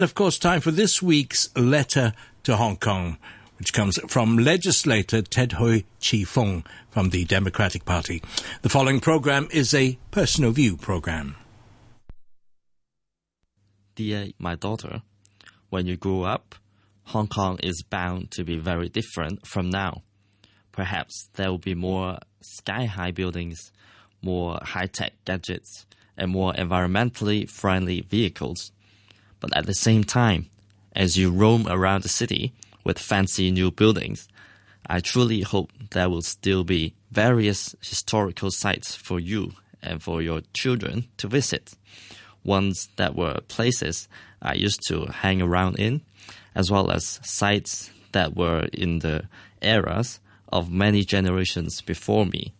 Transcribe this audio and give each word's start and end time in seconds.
Of 0.00 0.14
course, 0.14 0.38
time 0.38 0.62
for 0.62 0.70
this 0.70 1.02
week's 1.02 1.54
letter 1.54 2.14
to 2.44 2.56
Hong 2.56 2.78
Kong, 2.78 3.18
which 3.58 3.74
comes 3.74 3.98
from 4.08 4.38
legislator 4.38 5.20
Ted 5.20 5.52
Hui 5.52 5.82
Chi 6.02 6.24
Fung 6.24 6.64
from 6.88 7.10
the 7.10 7.26
Democratic 7.26 7.84
Party. 7.84 8.22
The 8.62 8.70
following 8.70 9.00
program 9.00 9.48
is 9.52 9.74
a 9.74 9.98
personal 10.10 10.52
view 10.52 10.78
program. 10.78 11.36
Dear 13.94 14.28
my 14.38 14.54
daughter, 14.54 15.02
when 15.68 15.86
you 15.86 15.98
grow 15.98 16.22
up, 16.22 16.54
Hong 17.08 17.28
Kong 17.28 17.58
is 17.62 17.82
bound 17.82 18.30
to 18.30 18.42
be 18.42 18.56
very 18.56 18.88
different 18.88 19.46
from 19.46 19.68
now. 19.68 20.00
Perhaps 20.72 21.28
there 21.34 21.50
will 21.50 21.58
be 21.58 21.74
more 21.74 22.16
sky 22.40 22.86
high 22.86 23.10
buildings, 23.10 23.70
more 24.22 24.60
high 24.62 24.86
tech 24.86 25.12
gadgets, 25.26 25.84
and 26.16 26.30
more 26.30 26.54
environmentally 26.54 27.46
friendly 27.50 28.00
vehicles. 28.00 28.72
But 29.40 29.56
at 29.56 29.66
the 29.66 29.74
same 29.74 30.04
time, 30.04 30.46
as 30.94 31.16
you 31.16 31.30
roam 31.30 31.66
around 31.66 32.02
the 32.02 32.08
city 32.08 32.52
with 32.84 32.98
fancy 32.98 33.50
new 33.50 33.70
buildings, 33.70 34.28
I 34.86 35.00
truly 35.00 35.42
hope 35.42 35.72
there 35.90 36.08
will 36.08 36.22
still 36.22 36.64
be 36.64 36.94
various 37.10 37.74
historical 37.80 38.50
sites 38.50 38.94
for 38.94 39.18
you 39.20 39.52
and 39.82 40.02
for 40.02 40.22
your 40.22 40.42
children 40.52 41.06
to 41.18 41.28
visit. 41.28 41.74
Ones 42.44 42.88
that 42.96 43.14
were 43.14 43.40
places 43.48 44.08
I 44.42 44.54
used 44.54 44.86
to 44.88 45.06
hang 45.06 45.42
around 45.42 45.78
in, 45.78 46.02
as 46.54 46.70
well 46.70 46.90
as 46.90 47.20
sites 47.22 47.90
that 48.12 48.36
were 48.36 48.68
in 48.72 49.00
the 49.00 49.24
eras 49.62 50.20
of 50.52 50.70
many 50.70 51.04
generations 51.04 51.80
before 51.80 52.26
me. 52.26 52.52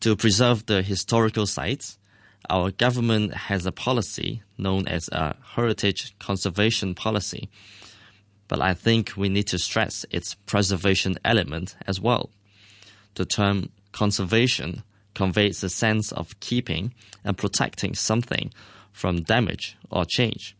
To 0.00 0.16
preserve 0.16 0.66
the 0.66 0.82
historical 0.82 1.46
sites, 1.46 1.98
our 2.50 2.70
government 2.70 3.34
has 3.34 3.66
a 3.66 3.72
policy 3.72 4.42
known 4.58 4.86
as 4.88 5.08
a 5.08 5.36
heritage 5.54 6.14
conservation 6.18 6.94
policy. 6.94 7.48
But 8.48 8.60
I 8.60 8.74
think 8.74 9.16
we 9.16 9.28
need 9.28 9.46
to 9.48 9.58
stress 9.58 10.04
its 10.10 10.34
preservation 10.34 11.16
element 11.24 11.76
as 11.86 12.00
well. 12.00 12.30
The 13.14 13.24
term 13.24 13.70
conservation 13.92 14.82
conveys 15.14 15.62
a 15.62 15.68
sense 15.68 16.12
of 16.12 16.38
keeping 16.40 16.92
and 17.24 17.38
protecting 17.38 17.94
something 17.94 18.52
from 18.92 19.22
damage 19.22 19.76
or 19.90 20.04
change. 20.04 20.56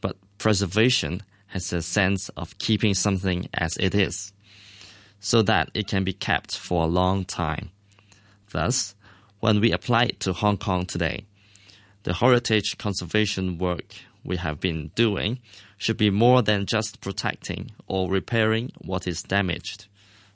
But 0.00 0.16
preservation 0.38 1.22
has 1.48 1.72
a 1.72 1.82
sense 1.82 2.28
of 2.30 2.58
keeping 2.58 2.94
something 2.94 3.48
as 3.54 3.76
it 3.76 3.94
is, 3.94 4.32
so 5.20 5.42
that 5.42 5.70
it 5.74 5.86
can 5.86 6.04
be 6.04 6.12
kept 6.12 6.56
for 6.56 6.84
a 6.84 6.88
long 6.88 7.24
time. 7.24 7.70
Thus, 8.52 8.94
when 9.40 9.60
we 9.60 9.72
apply 9.72 10.04
it 10.04 10.20
to 10.20 10.32
Hong 10.32 10.58
Kong 10.58 10.86
today, 10.86 11.24
the 12.04 12.14
heritage 12.14 12.78
conservation 12.78 13.58
work 13.58 13.94
we 14.22 14.36
have 14.36 14.60
been 14.60 14.90
doing 14.94 15.38
should 15.78 15.96
be 15.96 16.10
more 16.10 16.42
than 16.42 16.66
just 16.66 17.00
protecting 17.00 17.72
or 17.86 18.10
repairing 18.10 18.70
what 18.78 19.06
is 19.06 19.22
damaged. 19.22 19.86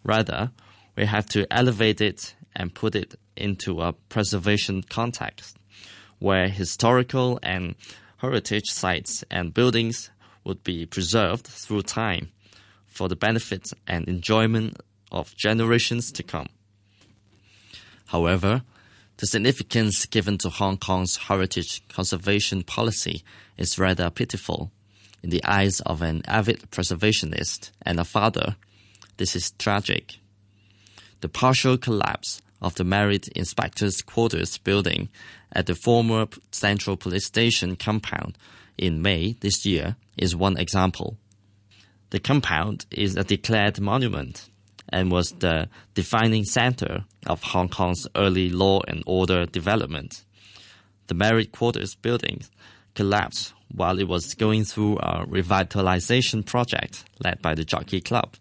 Rather, 0.03 0.51
we 0.97 1.05
have 1.05 1.27
to 1.27 1.47
elevate 1.53 2.01
it 2.01 2.35
and 2.57 2.75
put 2.75 2.95
it 2.95 3.15
into 3.37 3.81
a 3.81 3.93
preservation 3.93 4.83
context 4.83 5.57
where 6.19 6.49
historical 6.49 7.39
and 7.43 7.75
heritage 8.19 8.71
sites 8.71 9.25
and 9.31 9.53
buildings 9.53 10.11
would 10.45 10.63
be 10.65 10.87
preserved 10.87 11.47
through 11.47 11.83
time 11.83 12.31
for 12.87 13.09
the 13.09 13.17
benefit 13.17 13.67
and 13.87 14.09
enjoyment 14.09 14.79
of 15.11 15.37
generations 15.37 16.13
to 16.13 16.23
come. 16.23 16.49
However, 18.07 18.63
the 19.19 19.27
significance 19.27 20.07
given 20.07 20.39
to 20.39 20.49
Hong 20.49 20.77
Kong's 20.77 21.17
heritage 21.17 21.87
conservation 21.89 22.63
policy 22.63 23.23
is 23.57 23.79
rather 23.79 24.11
pitiful. 24.11 24.73
In 25.23 25.31
the 25.31 25.45
eyes 25.45 25.81
of 25.81 26.03
an 26.03 26.23
avid 26.27 26.71
preservationist 26.71 27.71
and 27.83 27.99
a 27.99 28.05
father, 28.05 28.57
this 29.17 29.37
is 29.37 29.53
tragic. 29.53 30.19
The 31.21 31.29
partial 31.29 31.79
collapse 31.79 32.43
of 32.61 32.75
the 32.75 32.85
Married 32.85 33.29
Inspector's 33.37 34.03
Quarters 34.03 34.59
building 34.59 35.09
at 35.53 35.67
the 35.67 35.75
former 35.75 36.27
Central 36.51 36.97
Police 36.97 37.27
Station 37.27 37.77
compound 37.77 38.37
in 38.77 39.01
May 39.01 39.37
this 39.41 39.65
year 39.65 39.97
is 40.17 40.35
one 40.35 40.59
example. 40.59 41.17
The 42.11 42.21
compound 42.21 42.87
is 42.91 43.17
a 43.17 43.25
declared 43.25 43.81
monument 43.81 44.49
and 44.95 45.11
was 45.11 45.33
the 45.41 45.69
defining 45.95 46.45
center 46.45 47.05
of 47.27 47.43
Hong 47.43 47.69
Kong's 47.69 48.07
early 48.15 48.49
law 48.49 48.81
and 48.87 49.03
order 49.07 49.45
development. 49.45 50.25
The 51.09 51.15
married 51.15 51.51
quarters 51.51 51.97
building 51.97 52.45
collapsed 52.95 53.55
while 53.75 53.99
it 53.99 54.07
was 54.07 54.35
going 54.35 54.63
through 54.65 54.99
a 54.99 55.27
revitalization 55.27 56.47
project 56.47 57.05
led 57.25 57.43
by 57.43 57.57
the 57.57 57.65
Jockey 57.65 58.01
Club, 58.01 58.37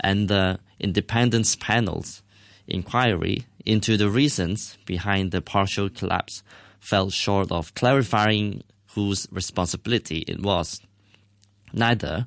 and 0.00 0.26
the 0.26 0.58
Independence 0.80 1.54
Panel's 1.54 2.20
inquiry 2.66 3.46
into 3.64 3.96
the 3.96 4.10
reasons 4.10 4.76
behind 4.84 5.30
the 5.30 5.40
partial 5.40 5.88
collapse 5.88 6.42
fell 6.80 7.10
short 7.10 7.52
of 7.52 7.74
clarifying 7.74 8.64
whose 8.94 9.28
responsibility 9.30 10.24
it 10.26 10.42
was. 10.42 10.80
Neither 11.72 12.26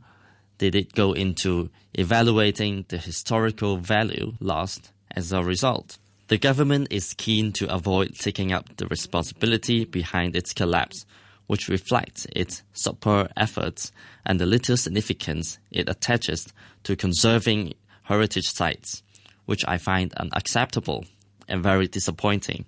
did 0.57 0.75
it 0.75 0.93
go 0.93 1.13
into 1.13 1.69
evaluating 1.93 2.85
the 2.89 2.97
historical 2.97 3.77
value 3.77 4.33
lost 4.39 4.91
as 5.11 5.31
a 5.31 5.43
result. 5.43 5.97
The 6.27 6.37
government 6.37 6.87
is 6.89 7.13
keen 7.13 7.51
to 7.53 7.71
avoid 7.73 8.15
taking 8.15 8.51
up 8.51 8.77
the 8.77 8.87
responsibility 8.87 9.85
behind 9.85 10.35
its 10.35 10.53
collapse, 10.53 11.05
which 11.47 11.67
reflects 11.67 12.25
its 12.35 12.63
superb 12.73 13.31
efforts 13.37 13.91
and 14.25 14.39
the 14.39 14.45
little 14.45 14.77
significance 14.77 15.59
it 15.71 15.87
attaches 15.87 16.51
to 16.83 16.95
conserving 16.95 17.73
heritage 18.03 18.49
sites, 18.49 19.03
which 19.45 19.63
I 19.67 19.77
find 19.77 20.13
unacceptable 20.15 21.05
and 21.47 21.61
very 21.61 21.87
disappointing. 21.87 22.65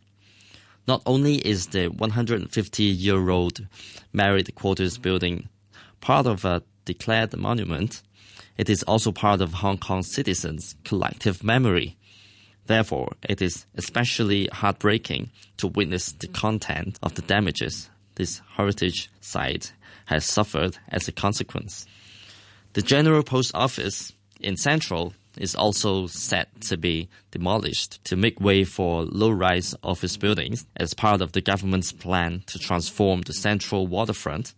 Not 0.87 1.01
only 1.05 1.35
is 1.37 1.67
the 1.67 1.87
150 1.87 2.83
year 2.83 3.29
old 3.29 3.65
married 4.13 4.53
quarters 4.55 4.97
building 4.97 5.49
part 5.99 6.27
of 6.27 6.45
a 6.45 6.61
declared 6.87 7.37
monument, 7.37 8.01
it 8.57 8.69
is 8.69 8.81
also 8.83 9.11
part 9.11 9.41
of 9.41 9.53
Hong 9.53 9.77
Kong 9.77 10.01
citizens' 10.01 10.75
collective 10.83 11.43
memory. 11.43 11.97
Therefore, 12.65 13.13
it 13.29 13.41
is 13.41 13.65
especially 13.75 14.49
heartbreaking 14.51 15.29
to 15.57 15.67
witness 15.67 16.13
the 16.13 16.27
content 16.27 16.97
of 17.03 17.13
the 17.13 17.21
damages 17.21 17.89
this 18.15 18.41
heritage 18.55 19.09
site 19.21 19.73
has 20.05 20.25
suffered 20.25 20.77
as 20.89 21.07
a 21.07 21.11
consequence. 21.11 21.85
The 22.73 22.81
General 22.81 23.23
Post 23.23 23.51
Office 23.53 24.11
in 24.39 24.57
Central 24.57 25.13
is 25.37 25.55
also 25.55 26.07
set 26.07 26.47
to 26.61 26.77
be 26.77 27.09
demolished 27.31 28.03
to 28.05 28.15
make 28.15 28.41
way 28.41 28.63
for 28.63 29.03
low 29.03 29.29
rise 29.29 29.75
office 29.83 30.17
buildings 30.17 30.65
as 30.75 30.93
part 30.93 31.21
of 31.21 31.33
the 31.33 31.41
government's 31.41 31.91
plan 31.91 32.43
to 32.47 32.57
transform 32.57 33.21
the 33.21 33.33
central 33.33 33.85
waterfront 33.85 34.55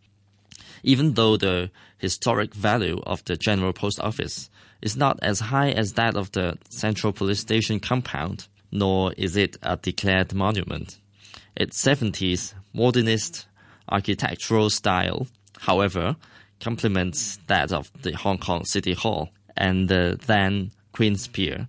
even 0.84 1.14
though 1.14 1.38
the 1.38 1.72
historic 1.98 2.54
value 2.54 3.00
of 3.06 3.24
the 3.26 3.36
General 3.36 3.74
Post 3.74 4.00
Office 4.00 4.50
is 4.82 4.96
not 4.96 5.20
as 5.22 5.40
high 5.40 5.72
as 5.72 5.94
that 5.94 6.16
of 6.16 6.32
the 6.32 6.58
Central 6.70 7.14
Police 7.14 7.40
Station 7.40 7.80
compound, 7.80 8.48
nor 8.72 9.14
is 9.14 9.36
it 9.36 9.58
a 9.62 9.78
declared 9.78 10.34
monument. 10.34 10.98
Its 11.56 11.82
70s 11.84 12.54
modernist 12.74 13.48
architectural 13.90 14.70
style, 14.70 15.28
however, 15.60 16.16
complements 16.60 17.40
that 17.48 17.72
of 17.72 17.92
the 18.02 18.12
Hong 18.12 18.38
Kong 18.38 18.66
City 18.66 18.94
Hall 18.94 19.30
and 19.58 19.90
the 19.90 20.20
then 20.26 20.72
Queen's 20.94 21.28
Pier, 21.28 21.68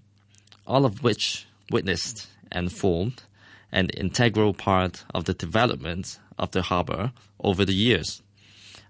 all 0.66 0.84
of 0.84 1.02
which 1.02 1.46
witnessed 1.70 2.28
and 2.52 2.72
formed 2.72 3.22
an 3.72 3.88
integral 3.90 4.52
part 4.52 5.04
of 5.14 5.24
the 5.24 5.34
development 5.34 6.18
of 6.38 6.50
the 6.50 6.62
harbor 6.62 7.12
over 7.40 7.64
the 7.64 7.74
years. 7.74 8.22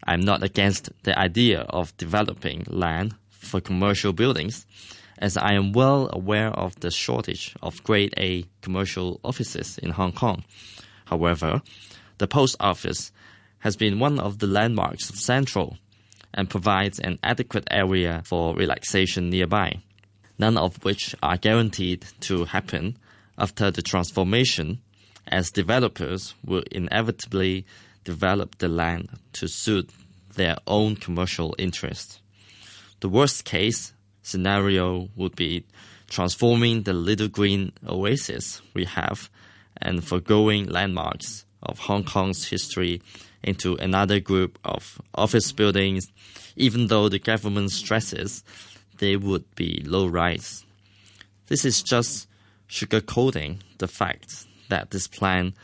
I'm 0.04 0.20
not 0.20 0.42
against 0.42 0.90
the 1.02 1.18
idea 1.18 1.60
of 1.68 1.96
developing 1.96 2.64
land 2.68 3.14
for 3.28 3.60
commercial 3.60 4.12
buildings, 4.12 4.66
as 5.18 5.36
I 5.36 5.52
am 5.52 5.72
well 5.72 6.08
aware 6.12 6.48
of 6.48 6.78
the 6.80 6.90
shortage 6.90 7.54
of 7.62 7.84
grade 7.84 8.14
A 8.16 8.46
commercial 8.62 9.20
offices 9.22 9.78
in 9.78 9.90
Hong 9.90 10.12
Kong. 10.12 10.44
However, 11.06 11.62
the 12.18 12.26
post 12.26 12.56
office 12.60 13.12
has 13.60 13.76
been 13.76 13.98
one 13.98 14.18
of 14.18 14.38
the 14.38 14.46
landmarks 14.46 15.10
of 15.10 15.16
Central 15.16 15.76
and 16.32 16.48
provides 16.48 16.98
an 16.98 17.18
adequate 17.22 17.66
area 17.70 18.22
for 18.24 18.54
relaxation 18.54 19.30
nearby, 19.30 19.80
none 20.38 20.56
of 20.56 20.82
which 20.84 21.14
are 21.22 21.36
guaranteed 21.36 22.06
to 22.20 22.44
happen 22.46 22.96
after 23.36 23.70
the 23.70 23.82
transformation, 23.82 24.80
as 25.26 25.50
developers 25.50 26.34
will 26.44 26.62
inevitably 26.70 27.66
develop 28.04 28.58
the 28.58 28.68
land 28.68 29.08
to 29.34 29.48
suit 29.48 29.90
their 30.34 30.56
own 30.66 30.96
commercial 30.96 31.54
interests. 31.58 32.20
The 33.00 33.08
worst 33.08 33.44
case 33.44 33.92
scenario 34.22 35.08
would 35.16 35.36
be 35.36 35.64
transforming 36.08 36.82
the 36.82 36.92
little 36.92 37.28
green 37.28 37.72
oasis 37.86 38.60
we 38.74 38.84
have 38.84 39.30
and 39.76 40.04
foregoing 40.04 40.66
landmarks 40.66 41.44
of 41.62 41.78
Hong 41.80 42.04
Kong's 42.04 42.46
history 42.46 43.00
into 43.42 43.76
another 43.76 44.20
group 44.20 44.58
of 44.64 45.00
office 45.14 45.52
buildings, 45.52 46.06
even 46.56 46.88
though 46.88 47.08
the 47.08 47.18
government 47.18 47.70
stresses 47.70 48.44
they 48.98 49.16
would 49.16 49.44
be 49.54 49.82
low 49.86 50.06
rise. 50.06 50.64
This 51.46 51.64
is 51.64 51.82
just 51.82 52.28
sugarcoating 52.68 53.60
the 53.78 53.88
fact 53.88 54.46
that 54.68 54.90
this 54.90 55.08
plan 55.08 55.54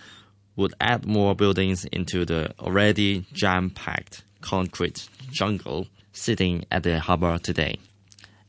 would 0.56 0.74
add 0.80 1.06
more 1.06 1.34
buildings 1.34 1.84
into 1.86 2.24
the 2.24 2.52
already 2.58 3.26
jam 3.32 3.70
packed 3.70 4.24
concrete 4.40 5.08
jungle 5.30 5.86
sitting 6.12 6.64
at 6.70 6.82
the 6.82 6.98
harbor 6.98 7.38
today. 7.38 7.78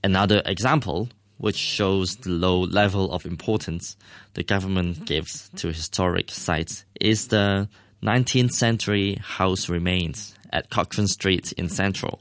Another 0.04 0.42
example 0.46 1.10
which 1.38 1.56
shows 1.56 2.16
the 2.18 2.30
low 2.30 2.62
level 2.62 3.12
of 3.12 3.26
importance 3.26 3.96
the 4.34 4.44
government 4.44 5.06
gives 5.06 5.50
to 5.56 5.68
historic 5.68 6.32
sites, 6.32 6.84
is 7.00 7.28
the 7.28 7.68
19th 8.04 8.52
century 8.52 9.20
house 9.22 9.70
remains 9.70 10.36
at 10.52 10.70
Cochrane 10.70 11.08
Street 11.08 11.52
in 11.54 11.70
Central. 11.70 12.20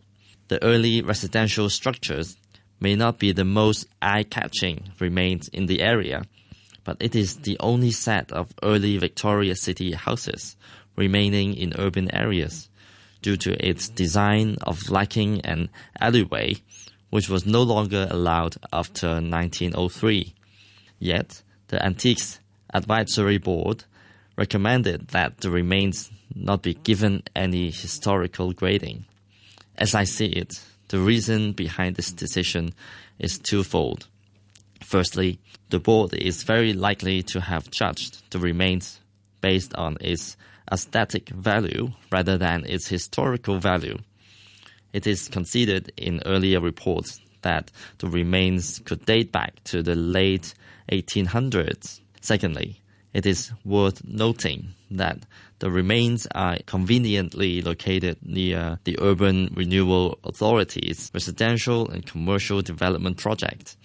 The 0.48 0.62
early 0.62 1.02
residential 1.02 1.68
structures 1.70 2.36
may 2.80 2.94
not 2.94 3.18
be 3.18 3.32
the 3.32 3.44
most 3.44 3.86
eye-catching 4.02 4.92
remains 5.00 5.48
in 5.48 5.66
the 5.66 5.80
area, 5.80 6.24
but 6.86 6.96
it 7.00 7.16
is 7.16 7.38
the 7.38 7.58
only 7.58 7.90
set 7.90 8.32
of 8.32 8.54
early 8.62 8.96
Victoria 8.96 9.56
City 9.56 9.92
houses 9.92 10.56
remaining 10.94 11.52
in 11.54 11.74
urban 11.76 12.14
areas 12.14 12.70
due 13.20 13.36
to 13.36 13.52
its 13.68 13.88
design 13.88 14.56
of 14.62 14.88
lacking 14.88 15.40
an 15.40 15.68
alleyway 16.00 16.54
which 17.10 17.28
was 17.28 17.44
no 17.44 17.62
longer 17.62 18.06
allowed 18.10 18.56
after 18.72 19.08
1903. 19.08 20.34
Yet, 20.98 21.42
the 21.68 21.84
Antiquities 21.84 22.40
Advisory 22.72 23.38
Board 23.38 23.84
recommended 24.36 25.08
that 25.08 25.38
the 25.38 25.50
remains 25.50 26.10
not 26.34 26.62
be 26.62 26.74
given 26.74 27.22
any 27.34 27.70
historical 27.70 28.52
grading. 28.52 29.06
As 29.76 29.94
I 29.94 30.04
see 30.04 30.26
it, 30.26 30.60
the 30.88 30.98
reason 30.98 31.52
behind 31.52 31.96
this 31.96 32.12
decision 32.12 32.74
is 33.18 33.38
twofold. 33.38 34.06
Firstly, 34.86 35.40
the 35.70 35.80
board 35.80 36.14
is 36.14 36.44
very 36.44 36.72
likely 36.72 37.20
to 37.24 37.40
have 37.40 37.72
judged 37.72 38.30
the 38.30 38.38
remains 38.38 39.00
based 39.40 39.74
on 39.74 39.96
its 40.00 40.36
aesthetic 40.70 41.28
value 41.30 41.90
rather 42.12 42.38
than 42.38 42.64
its 42.66 42.86
historical 42.86 43.58
value. 43.58 43.98
It 44.92 45.04
is 45.04 45.26
considered 45.26 45.90
in 45.96 46.22
earlier 46.24 46.60
reports 46.60 47.20
that 47.42 47.72
the 47.98 48.06
remains 48.06 48.78
could 48.84 49.04
date 49.04 49.32
back 49.32 49.64
to 49.64 49.82
the 49.82 49.96
late 49.96 50.54
1800s. 50.92 52.00
Secondly, 52.20 52.80
it 53.12 53.26
is 53.26 53.50
worth 53.64 54.04
noting 54.04 54.68
that 54.92 55.18
the 55.58 55.70
remains 55.72 56.28
are 56.32 56.58
conveniently 56.66 57.60
located 57.60 58.18
near 58.22 58.78
the 58.84 58.96
Urban 59.00 59.52
Renewal 59.52 60.20
Authority's 60.22 61.10
residential 61.12 61.90
and 61.90 62.06
commercial 62.06 62.62
development 62.62 63.16
project 63.16 63.76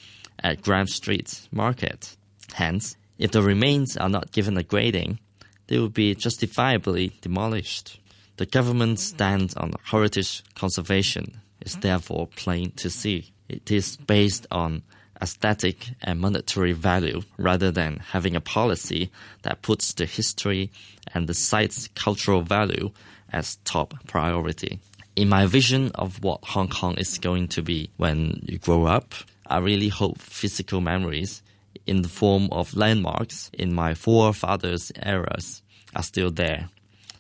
at 0.44 0.62
Graham 0.62 0.88
Street 0.88 1.48
Market. 1.52 2.16
Hence, 2.54 2.98
if 3.18 3.32
the 3.32 3.42
remains 3.42 3.98
are 3.98 4.10
not 4.10 4.32
given 4.32 4.58
a 4.58 4.64
grading, 4.64 5.20
they 5.68 5.80
will 5.80 5.90
be 5.90 6.16
justifiably 6.16 7.14
demolished. 7.22 8.00
The 8.38 8.46
government's 8.46 9.04
stand 9.04 9.54
on 9.58 9.74
heritage 9.84 10.44
conservation 10.56 11.40
is 11.62 11.76
therefore 11.78 12.28
plain 12.28 12.72
to 12.78 12.90
see. 12.90 13.32
It 13.48 13.72
is 13.72 13.98
based 13.98 14.48
on 14.52 14.84
aesthetic 15.22 15.90
and 16.02 16.20
monetary 16.20 16.72
value 16.72 17.22
rather 17.38 17.72
than 17.72 17.98
having 17.98 18.36
a 18.36 18.42
policy 18.42 19.12
that 19.44 19.62
puts 19.62 19.94
the 19.94 20.06
history 20.06 20.72
and 21.14 21.28
the 21.28 21.34
site's 21.34 21.88
cultural 21.90 22.42
value 22.42 22.92
as 23.32 23.58
top 23.58 23.94
priority. 24.08 24.80
In 25.16 25.28
my 25.28 25.46
vision 25.46 25.92
of 25.96 26.24
what 26.24 26.40
Hong 26.46 26.70
Kong 26.70 26.96
is 26.96 27.18
going 27.18 27.50
to 27.50 27.62
be 27.62 27.90
when 27.98 28.44
you 28.48 28.58
grow 28.58 28.86
up, 28.86 29.14
I 29.46 29.58
really 29.58 29.90
hope 29.90 30.20
physical 30.20 30.80
memories 30.80 31.44
in 31.86 32.02
the 32.02 32.10
form 32.10 32.48
of 32.52 32.76
landmarks 32.78 33.52
in 33.54 33.74
my 33.74 33.94
forefathers' 33.94 34.92
eras 35.04 35.62
are 35.94 36.04
still 36.04 36.32
there 36.32 36.70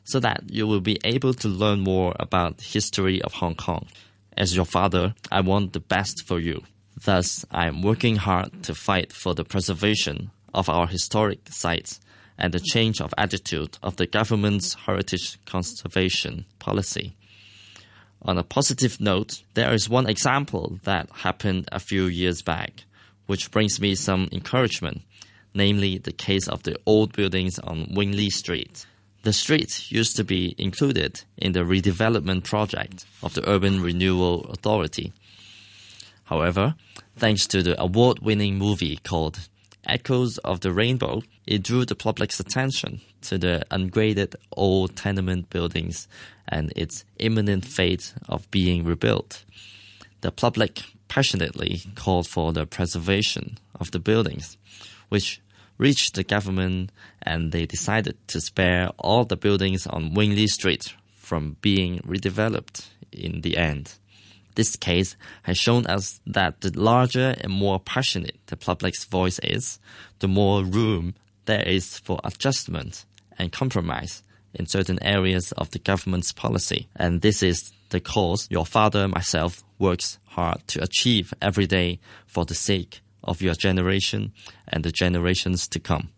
so 0.05 0.19
that 0.19 0.43
you 0.49 0.67
will 0.67 0.81
be 0.81 0.99
able 1.03 1.33
to 1.33 1.47
learn 1.47 1.81
more 1.81 2.15
about 2.19 2.57
the 2.57 2.63
history 2.63 3.21
of 3.21 3.33
Hong 3.33 3.55
Kong. 3.55 3.87
As 4.37 4.55
your 4.55 4.65
father, 4.65 5.13
I 5.31 5.41
want 5.41 5.73
the 5.73 5.79
best 5.79 6.23
for 6.25 6.39
you. 6.39 6.63
Thus, 7.03 7.45
I 7.51 7.67
am 7.67 7.81
working 7.81 8.15
hard 8.15 8.63
to 8.63 8.75
fight 8.75 9.11
for 9.11 9.33
the 9.33 9.43
preservation 9.43 10.31
of 10.53 10.69
our 10.69 10.87
historic 10.87 11.39
sites 11.49 11.99
and 12.37 12.53
the 12.53 12.59
change 12.59 13.01
of 13.01 13.13
attitude 13.17 13.77
of 13.83 13.97
the 13.97 14.07
government's 14.07 14.73
heritage 14.73 15.39
conservation 15.45 16.45
policy. 16.59 17.15
On 18.23 18.37
a 18.37 18.43
positive 18.43 19.01
note, 19.01 19.41
there 19.55 19.73
is 19.73 19.89
one 19.89 20.07
example 20.07 20.79
that 20.83 21.09
happened 21.11 21.67
a 21.71 21.79
few 21.79 22.05
years 22.05 22.41
back, 22.41 22.83
which 23.25 23.49
brings 23.49 23.81
me 23.81 23.95
some 23.95 24.29
encouragement, 24.31 25.01
namely 25.55 25.97
the 25.97 26.11
case 26.11 26.47
of 26.47 26.61
the 26.63 26.77
old 26.85 27.13
buildings 27.13 27.57
on 27.59 27.93
Wing 27.93 28.11
Lee 28.11 28.29
Street. 28.29 28.85
The 29.23 29.33
street 29.33 29.91
used 29.91 30.15
to 30.17 30.23
be 30.23 30.55
included 30.57 31.23
in 31.37 31.53
the 31.53 31.61
redevelopment 31.61 32.43
project 32.43 33.05
of 33.23 33.33
the 33.33 33.47
Urban 33.49 33.81
Renewal 33.81 34.45
Authority. 34.51 35.13
However, 36.25 36.75
thanks 37.15 37.45
to 37.47 37.61
the 37.63 37.79
award 37.81 38.19
winning 38.19 38.57
movie 38.57 38.97
called 39.03 39.49
Echoes 39.85 40.37
of 40.39 40.61
the 40.61 40.71
Rainbow, 40.71 41.23
it 41.47 41.63
drew 41.63 41.85
the 41.85 41.95
public's 41.95 42.39
attention 42.39 43.01
to 43.21 43.37
the 43.37 43.65
ungraded 43.71 44.35
old 44.51 44.95
tenement 44.95 45.49
buildings 45.49 46.07
and 46.47 46.71
its 46.75 47.03
imminent 47.17 47.65
fate 47.65 48.13
of 48.29 48.49
being 48.51 48.83
rebuilt. 48.83 49.43
The 50.21 50.31
public 50.31 50.83
passionately 51.07 51.81
called 51.95 52.27
for 52.27 52.53
the 52.53 52.65
preservation 52.65 53.57
of 53.79 53.91
the 53.91 53.99
buildings, 53.99 54.57
which 55.09 55.41
reached 55.77 56.13
the 56.13 56.23
government 56.23 56.91
and 57.23 57.51
they 57.51 57.65
decided 57.65 58.15
to 58.27 58.39
spare 58.39 58.89
all 58.99 59.25
the 59.25 59.35
buildings 59.35 59.87
on 59.87 60.13
Wing 60.13 60.35
Lee 60.35 60.47
Street 60.47 60.93
from 61.15 61.57
being 61.61 61.99
redeveloped 61.99 62.85
in 63.11 63.41
the 63.41 63.57
end. 63.57 63.95
This 64.55 64.75
case 64.75 65.15
has 65.43 65.57
shown 65.57 65.85
us 65.87 66.19
that 66.25 66.61
the 66.61 66.71
larger 66.79 67.35
and 67.39 67.51
more 67.51 67.79
passionate 67.79 68.37
the 68.47 68.57
public's 68.57 69.05
voice 69.05 69.39
is, 69.43 69.79
the 70.19 70.27
more 70.27 70.63
room 70.63 71.15
there 71.45 71.63
is 71.63 71.97
for 71.99 72.19
adjustment 72.23 73.05
and 73.37 73.51
compromise 73.51 74.23
in 74.53 74.65
certain 74.65 75.01
areas 75.01 75.51
of 75.53 75.71
the 75.71 75.79
government's 75.79 76.31
policy. 76.31 76.87
And 76.95 77.21
this 77.21 77.41
is 77.41 77.71
the 77.89 77.99
cause 77.99 78.47
your 78.49 78.65
father 78.65 79.03
and 79.03 79.13
myself 79.13 79.63
works 79.79 80.19
hard 80.25 80.65
to 80.67 80.83
achieve 80.83 81.33
every 81.41 81.67
day 81.67 81.99
for 82.25 82.45
the 82.45 82.55
sake 82.55 83.01
of 83.23 83.41
your 83.41 83.53
generation 83.53 84.31
and 84.67 84.83
the 84.83 84.91
generations 84.91 85.67
to 85.69 85.79
come. 85.79 86.09